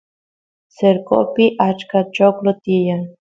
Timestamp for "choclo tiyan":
2.15-3.01